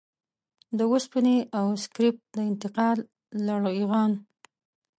[0.77, 2.97] د وسپنې او سکريپ د انتقال
[3.45, 4.11] لغړيان.